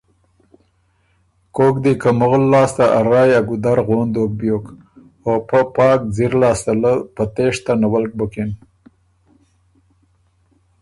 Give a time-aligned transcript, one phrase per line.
[1.55, 4.65] کوک دې که مغل لاسته ا رایٛ ا ګُودر غون دوک بیوک
[5.25, 6.93] او پۀ پاک ځِر لاسته له
[7.35, 8.49] تېشته نَوَلک بُکِن۔